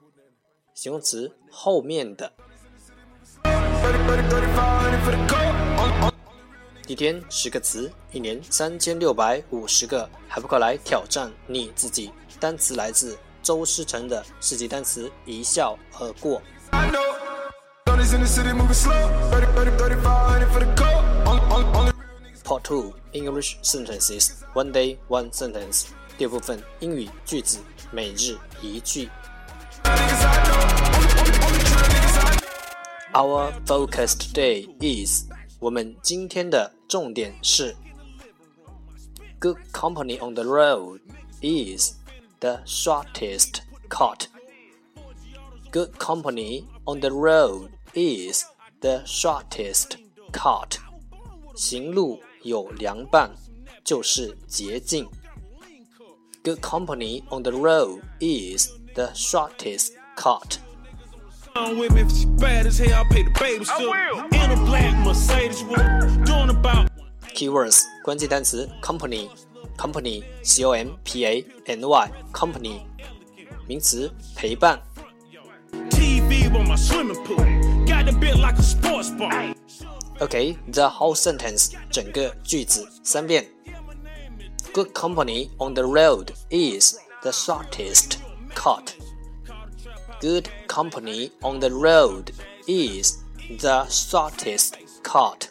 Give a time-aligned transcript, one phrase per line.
[0.75, 2.33] 形容词，后面的。
[6.87, 12.11] 一天十个词，一年三千六百五十个，还不快来挑战你自己？
[12.41, 16.41] 单词来自周思成的世纪单词，一笑而过。
[22.44, 27.60] Part two English sentences one day one sentence 第二部分英语句子
[27.92, 29.10] 每日一句。
[33.14, 35.26] Our focus today is
[35.60, 37.76] 我们今天的重点是
[39.40, 41.02] Good company on the road
[41.42, 41.96] is
[42.40, 44.28] the shortest cut.
[45.72, 48.44] Good company on the road is
[48.82, 49.98] the shortest
[50.32, 50.78] cut.
[51.56, 53.32] 行路有凉拌，
[53.84, 55.08] 就是捷径。
[56.44, 60.60] Good company on the road is the shortest cut.
[67.34, 69.30] Keywords 关键单词 company
[69.78, 72.82] company c o m p a n y company
[73.68, 74.80] 名词陪伴。
[80.20, 83.48] Okay, the whole sentence 整个句子三遍。
[84.74, 88.18] Good company on the road is the shortest
[88.54, 88.94] cut.
[90.20, 92.32] Good company on the road
[92.68, 93.18] is
[93.60, 94.74] the shortest
[95.04, 95.50] cut.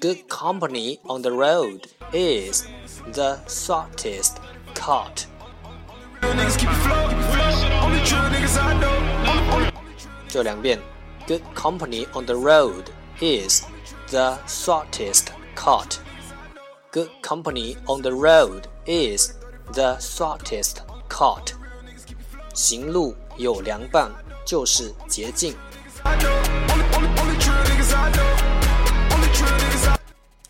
[0.00, 2.64] Good company on the road is
[3.12, 4.38] the shortest
[4.74, 5.26] cut.
[10.36, 10.78] 就两遍。
[11.26, 12.86] Good company on the road
[13.20, 13.62] is
[14.10, 15.98] the shortest cut.
[16.90, 19.32] Good company on the road is
[19.72, 20.78] the shortest
[21.08, 21.54] cut.
[22.54, 24.10] 行路有良伴
[24.44, 25.54] 就是捷径。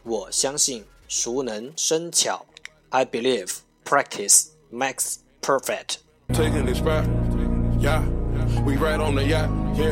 [0.03, 2.45] 我相信熟能生巧。
[2.91, 5.99] I believe practice makes perfect.
[6.33, 7.07] Taking this back,
[7.79, 8.16] yeah.
[8.68, 9.50] We right on the yacht.
[9.78, 9.92] Yeah.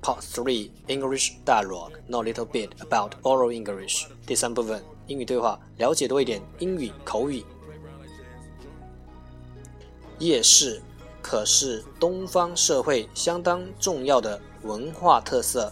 [0.00, 1.92] Part three English dialogue.
[2.08, 4.06] Know a little bit about oral English.
[4.26, 7.44] 第三部分英语对话，了解多一点英语口语。
[10.18, 10.80] 夜市
[11.20, 15.70] 可是东方社会相当重要的文化特色。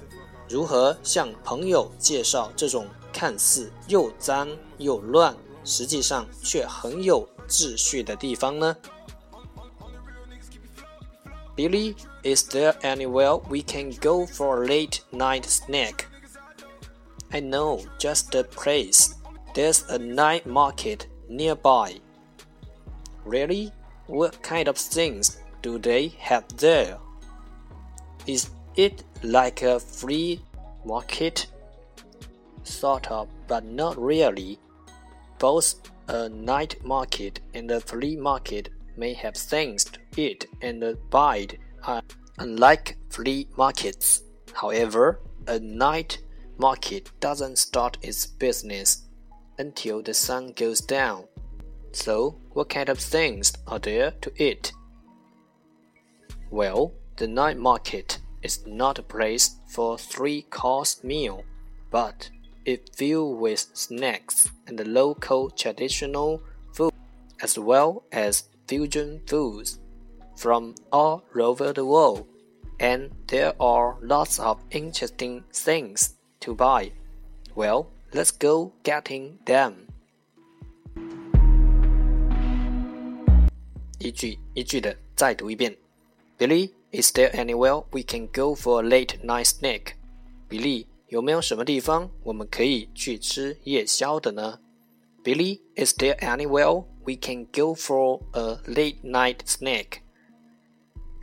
[0.51, 4.47] 如何向朋友介绍这种看似又脏
[4.77, 5.35] 又乱，
[5.65, 8.77] 实际上却很有秩序的地方呢
[11.57, 16.07] ？Billy, is there anywhere we can go for a late night snack?
[17.33, 19.15] I know just the place.
[19.55, 21.95] There's a night market nearby.
[23.25, 23.73] Really?
[24.07, 26.99] What kind of things do they have there?
[28.27, 30.41] Is it like a free
[30.85, 31.47] market?
[32.65, 34.59] Sort of, but not really.
[35.39, 35.75] Both
[36.09, 41.47] a night market and a flea market may have things eat and buy,
[41.85, 42.01] uh,
[42.39, 44.23] unlike flea markets.
[44.53, 46.19] However, a night
[46.59, 49.05] market doesn't start its business
[49.59, 51.25] until the sun goes down.
[51.93, 54.73] So, what kind of things are there to eat?
[56.51, 61.45] Well, the night market is not a place for three-course meal,
[61.91, 62.31] but
[62.65, 66.43] it filled with snacks and local traditional
[66.73, 66.93] food,
[67.43, 69.79] as well as fusion foods
[70.36, 72.26] from all over the world.
[72.80, 76.92] And there are lots of interesting things to buy.
[77.56, 79.74] Well, let's go getting them.
[84.00, 85.78] 一句一句的再读一遍。
[86.40, 89.94] Billy, is there anywhere we can go for a late night snack?
[90.48, 94.60] 比利，有没有什么地方我们可以去吃夜宵的呢？
[95.24, 100.00] Billy, is there anywhere we can go for a late night snack?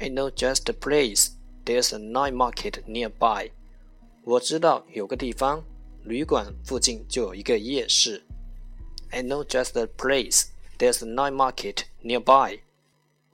[0.03, 1.31] I know just a place.
[1.65, 3.51] There's a night market nearby.
[4.25, 5.65] 我知道有个地方，
[6.05, 8.23] 旅馆附近就有一个夜市。
[9.11, 10.47] I know just a place.
[10.79, 12.61] There's a night market nearby.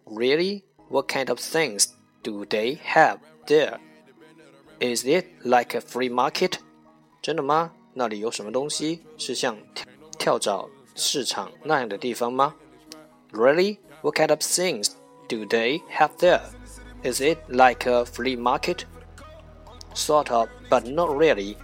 [0.04, 0.62] Really?
[0.88, 1.88] What kind of things
[2.22, 3.78] do they have there?
[4.80, 6.58] Is it like a free market?
[7.20, 7.72] 真的吗？
[7.94, 9.56] 那里有什么东西是像
[10.18, 12.54] 跳蚤市场那样的地方吗？
[13.32, 13.78] Really?
[14.02, 14.90] What kind of things
[15.28, 16.42] do they have there?
[17.02, 18.86] Is it like a flea market?
[19.94, 21.56] Sort of, but not really.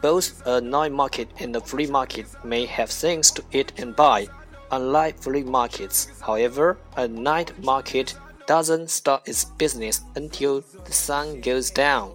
[0.00, 4.28] Both a night market and a flea market may have things to eat and buy.
[4.70, 8.14] Unlike flea markets, however, a night market
[8.46, 12.12] doesn't start its business until the sun goes down.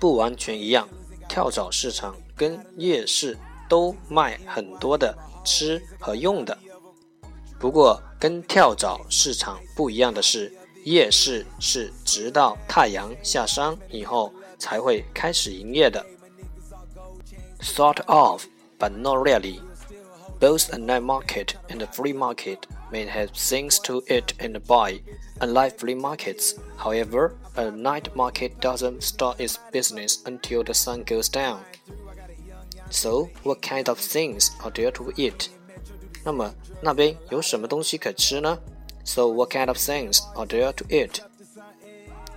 [0.00, 0.88] 不完全一样，
[1.28, 3.38] 跳蚤市场跟夜市
[3.68, 6.58] 都卖很多的吃和用的。
[7.58, 10.52] 不过，跟跳蚤市场不一样的是，
[10.84, 16.04] 夜市是直到太阳下山以后才会开始营业的。
[17.60, 18.44] Sort of,
[18.78, 19.60] but not really.
[20.40, 22.58] Both a night market and a flea market
[22.92, 25.00] may have things to eat and buy.
[25.40, 31.28] Unlike flea markets, however, a night market doesn't start its business until the sun goes
[31.28, 31.60] down.
[32.90, 35.50] So, what kind of things are there to eat?
[36.24, 38.58] 那么那边有什么东西可吃呢
[39.04, 41.20] ？So, what kind of things are there to eat?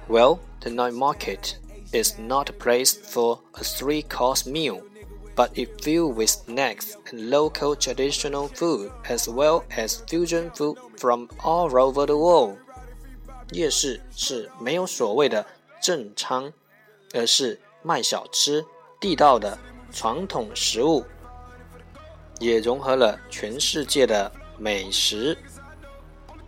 [0.07, 1.57] Well, the night market
[1.91, 4.81] is not a place for a three-course meal
[5.35, 11.29] but it filled with snacks and local traditional food as well as fusion food from
[11.43, 12.57] all over the world.
[13.51, 15.45] 夜市是没有所谓的
[15.81, 16.53] 正餐，
[17.13, 18.63] 而是卖小吃、
[18.99, 19.57] 地道的
[19.91, 21.03] 传统食物，
[22.39, 25.37] 也融合了全世界的美食。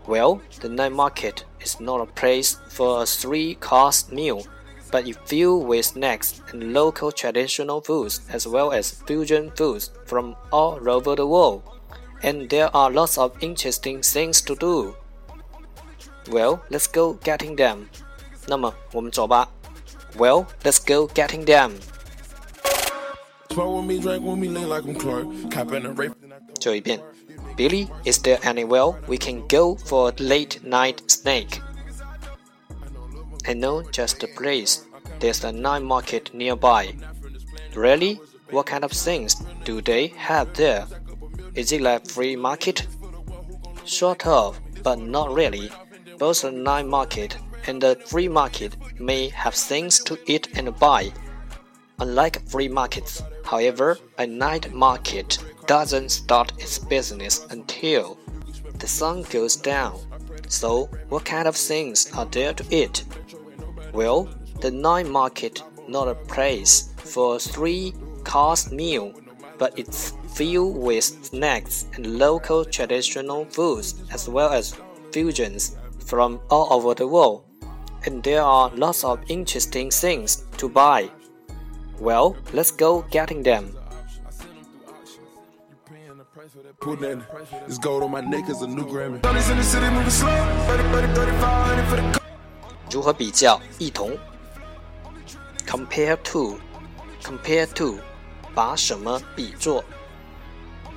[0.07, 4.43] Well, the night market is not a place for a three-course meal
[4.93, 10.35] but it filled with snacks and local traditional foods as well as fusion foods from
[10.51, 11.63] all over the world.
[12.21, 14.95] And there are lots of interesting things to do.
[16.29, 17.89] Well, let's go getting them.
[18.45, 19.49] 那么我们走吧。
[20.15, 21.71] Well, let's go getting them.
[23.51, 25.27] Smoke with me, drink with me, lean like I'm Clark.
[25.51, 26.13] Cop in the rape.
[26.59, 26.99] 就一遍。
[27.55, 31.61] Billy, is there anywhere we can go for a late night snack?
[33.45, 34.79] I know just a place.
[35.23, 36.93] there's a night market nearby.
[37.73, 38.19] Really?
[38.49, 40.85] What kind of things do they have there?
[41.55, 42.85] Is it like free market?
[43.85, 45.71] Sort of, but not really.
[46.19, 51.13] Both the night market and the free market may have things to eat and buy.
[52.00, 58.18] Unlike free markets, however, a night market doesn't start its business until
[58.78, 59.98] the sun goes down.
[60.48, 63.04] So, what kind of things are there to eat?
[63.92, 64.28] Well,
[64.60, 69.12] the night market not a place for a three-course meal,
[69.58, 74.76] but it's filled with snacks and local traditional foods as well as
[75.12, 77.44] fusions from all over the world.
[78.06, 81.10] And there are lots of interesting things to buy.
[81.99, 83.75] Well, let's go getting them.
[86.79, 87.19] Put that
[87.67, 89.21] this gold on my neck is a new Grammy.
[89.21, 90.29] Thirties in the city moving slow.
[90.67, 92.19] 30, 30, 3500 for the
[92.91, 93.59] 如何比较？
[93.79, 94.17] 异同。
[95.65, 96.59] Compare to,
[97.23, 97.97] compare to，
[98.53, 99.83] 把什么比作？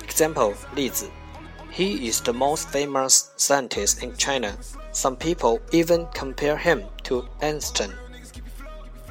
[0.07, 1.09] Example 例子：
[1.71, 4.57] He is the most famous scientist in China.
[4.93, 7.91] Some people even compare him to Einstein.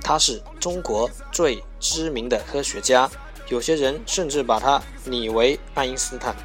[0.03, 3.10] 他是中国最知名的科学家，
[3.50, 6.36] 有些人甚至把他拟为爱因斯坦。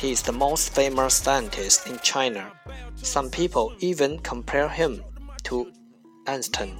[0.00, 2.50] He is the most famous scientist in China.
[3.02, 5.00] Some people even compare him
[5.44, 5.66] to
[6.26, 6.70] Einstein.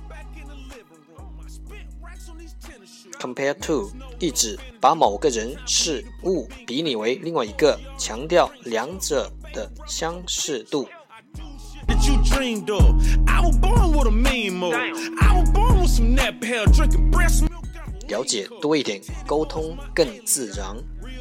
[3.19, 10.87] Compare to 意指把某个人事物比拟为另外一个，强调两者的相似度。
[12.25, 13.03] Dreamed of.
[13.27, 14.75] I was born with a mean mode.
[14.75, 17.65] I was born with some nap hair, drinking breast milk.
[18.09, 20.77] 了解多一点，沟通更自然。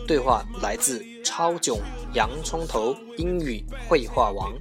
[0.05, 1.79] 对话来自超囧
[2.13, 4.53] 洋葱头英语绘画王。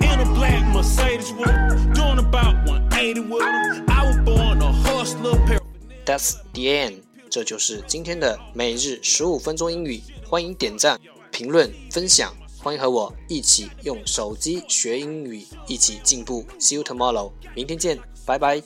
[0.00, 3.84] In a black Mercedes with her, doing about 180 with her.
[3.86, 5.60] I was born a hustler, pair
[6.04, 7.02] That's the end。
[7.30, 10.02] 这就是今天的每日十五分钟英语。
[10.28, 10.98] 欢迎点赞、
[11.30, 12.34] 评论、分享。
[12.61, 16.45] 欢迎和我一起用手机学英语，一起进步。
[16.59, 17.31] See you tomorrow。
[17.55, 18.61] 明天见，拜拜。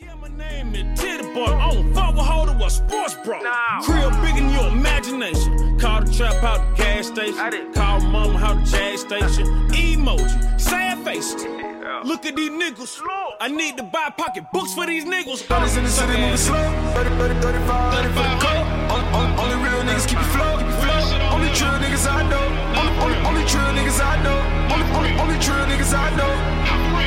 [0.00, 1.52] Yeah, my name is Titty Boy.
[1.52, 3.38] I don't fuck with holder a sports bra.
[3.82, 5.78] Crib big in your imagination.
[5.78, 7.72] Call the trap out the gas station.
[7.74, 9.46] Call mama out the jazz station.
[9.68, 11.34] Emoji, sad face.
[12.02, 12.98] Look at these niggas.
[13.40, 15.42] I need to buy pocket books for these niggas.
[15.42, 16.56] Thirties in the city moving slow.
[16.94, 18.64] 30, 30, 3500 for the coat.
[18.90, 20.56] Only, only, only real niggas keep it flow.
[21.55, 22.43] True niggas I know.
[22.75, 24.35] Only, only, only true niggas I know.
[24.75, 26.27] Only, only, only true niggas I know.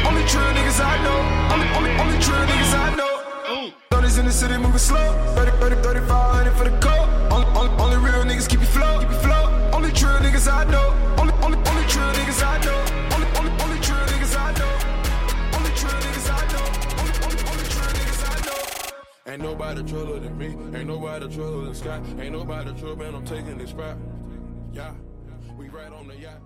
[0.09, 1.19] Only true niggas I know.
[1.52, 3.73] Only, only, only true niggas I know.
[3.90, 5.12] Thirties in the city moving slow.
[5.37, 7.05] 30, 30, 3500 for the coat.
[7.31, 9.00] Only, only, only real niggas keep it flow.
[9.00, 9.52] Keep it flow.
[9.75, 10.97] Only true niggas I know.
[11.21, 12.81] Only, only, only true niggas I know.
[13.12, 14.73] Only, only, only true niggas I know.
[15.61, 16.64] Only true niggas I know.
[16.97, 19.31] Only, only, only niggas I know.
[19.31, 20.57] Ain't nobody truller than me.
[20.73, 22.00] Ain't nobody truller than Scott.
[22.19, 23.14] Ain't nobody true, man.
[23.14, 23.99] I'm taking this spot.
[24.79, 24.93] Yeah,
[25.59, 26.41] we ride on the yacht.